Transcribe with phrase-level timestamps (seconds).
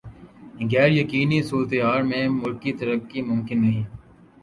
[0.71, 3.83] غیر یقینی صورتحال میں ملکی ترقی ممکن نہیں